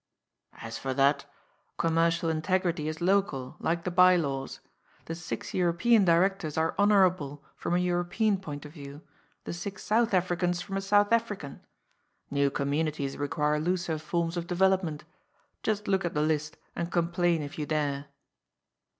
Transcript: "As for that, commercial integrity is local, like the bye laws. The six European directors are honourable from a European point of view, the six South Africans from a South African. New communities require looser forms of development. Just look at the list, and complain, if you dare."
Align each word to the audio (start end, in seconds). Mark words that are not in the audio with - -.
"As 0.67 0.79
for 0.79 0.95
that, 0.95 1.25
commercial 1.77 2.27
integrity 2.27 2.87
is 2.87 3.01
local, 3.01 3.55
like 3.59 3.83
the 3.83 3.91
bye 3.91 4.15
laws. 4.15 4.59
The 5.05 5.13
six 5.13 5.53
European 5.53 6.05
directors 6.05 6.57
are 6.57 6.73
honourable 6.79 7.43
from 7.55 7.75
a 7.75 7.77
European 7.77 8.39
point 8.39 8.65
of 8.65 8.71
view, 8.73 9.01
the 9.43 9.53
six 9.53 9.83
South 9.83 10.15
Africans 10.15 10.59
from 10.59 10.75
a 10.75 10.81
South 10.81 11.13
African. 11.13 11.63
New 12.31 12.49
communities 12.49 13.15
require 13.15 13.59
looser 13.59 13.99
forms 13.99 14.37
of 14.37 14.47
development. 14.47 15.03
Just 15.61 15.87
look 15.87 16.03
at 16.03 16.15
the 16.15 16.23
list, 16.23 16.57
and 16.75 16.91
complain, 16.91 17.43
if 17.43 17.59
you 17.59 17.67
dare." 17.67 18.05